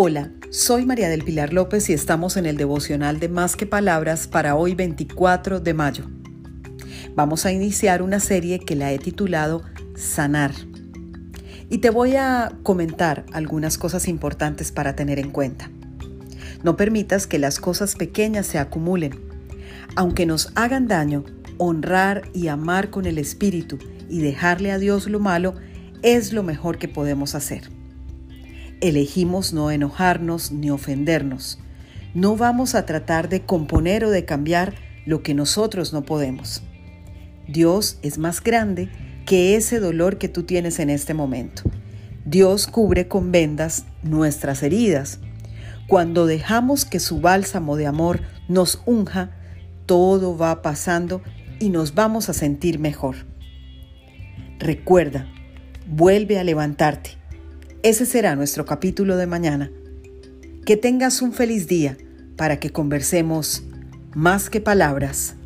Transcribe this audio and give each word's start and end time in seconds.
Hola, 0.00 0.30
soy 0.52 0.86
María 0.86 1.08
del 1.08 1.24
Pilar 1.24 1.52
López 1.52 1.90
y 1.90 1.92
estamos 1.92 2.36
en 2.36 2.46
el 2.46 2.56
devocional 2.56 3.18
de 3.18 3.28
Más 3.28 3.56
que 3.56 3.66
Palabras 3.66 4.28
para 4.28 4.54
hoy 4.54 4.76
24 4.76 5.58
de 5.58 5.74
mayo. 5.74 6.04
Vamos 7.16 7.44
a 7.44 7.50
iniciar 7.50 8.00
una 8.00 8.20
serie 8.20 8.60
que 8.60 8.76
la 8.76 8.92
he 8.92 9.00
titulado 9.00 9.64
Sanar. 9.96 10.52
Y 11.68 11.78
te 11.78 11.90
voy 11.90 12.14
a 12.14 12.52
comentar 12.62 13.26
algunas 13.32 13.76
cosas 13.76 14.06
importantes 14.06 14.70
para 14.70 14.94
tener 14.94 15.18
en 15.18 15.32
cuenta. 15.32 15.68
No 16.62 16.76
permitas 16.76 17.26
que 17.26 17.40
las 17.40 17.58
cosas 17.58 17.96
pequeñas 17.96 18.46
se 18.46 18.60
acumulen. 18.60 19.18
Aunque 19.96 20.26
nos 20.26 20.52
hagan 20.54 20.86
daño, 20.86 21.24
honrar 21.56 22.22
y 22.32 22.46
amar 22.46 22.90
con 22.90 23.04
el 23.04 23.18
Espíritu 23.18 23.80
y 24.08 24.20
dejarle 24.20 24.70
a 24.70 24.78
Dios 24.78 25.08
lo 25.08 25.18
malo 25.18 25.56
es 26.02 26.32
lo 26.32 26.44
mejor 26.44 26.78
que 26.78 26.86
podemos 26.86 27.34
hacer. 27.34 27.76
Elegimos 28.80 29.52
no 29.52 29.72
enojarnos 29.72 30.52
ni 30.52 30.70
ofendernos. 30.70 31.58
No 32.14 32.36
vamos 32.36 32.76
a 32.76 32.86
tratar 32.86 33.28
de 33.28 33.40
componer 33.44 34.04
o 34.04 34.10
de 34.10 34.24
cambiar 34.24 34.74
lo 35.04 35.24
que 35.24 35.34
nosotros 35.34 35.92
no 35.92 36.04
podemos. 36.04 36.62
Dios 37.48 37.98
es 38.02 38.18
más 38.18 38.40
grande 38.40 38.88
que 39.26 39.56
ese 39.56 39.80
dolor 39.80 40.18
que 40.18 40.28
tú 40.28 40.44
tienes 40.44 40.78
en 40.78 40.90
este 40.90 41.12
momento. 41.12 41.62
Dios 42.24 42.68
cubre 42.68 43.08
con 43.08 43.32
vendas 43.32 43.84
nuestras 44.04 44.62
heridas. 44.62 45.18
Cuando 45.88 46.26
dejamos 46.26 46.84
que 46.84 47.00
su 47.00 47.20
bálsamo 47.20 47.74
de 47.74 47.86
amor 47.88 48.20
nos 48.46 48.80
unja, 48.86 49.32
todo 49.86 50.38
va 50.38 50.62
pasando 50.62 51.20
y 51.58 51.70
nos 51.70 51.96
vamos 51.96 52.28
a 52.28 52.32
sentir 52.32 52.78
mejor. 52.78 53.16
Recuerda, 54.60 55.26
vuelve 55.88 56.38
a 56.38 56.44
levantarte 56.44 57.17
ese 57.88 58.04
será 58.04 58.36
nuestro 58.36 58.66
capítulo 58.66 59.16
de 59.16 59.26
mañana. 59.26 59.70
Que 60.66 60.76
tengas 60.76 61.22
un 61.22 61.32
feliz 61.32 61.68
día 61.68 61.96
para 62.36 62.60
que 62.60 62.70
conversemos 62.70 63.64
más 64.14 64.50
que 64.50 64.60
palabras 64.60 65.36